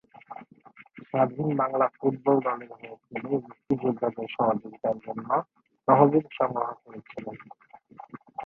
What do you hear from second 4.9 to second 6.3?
জন্য তহবিল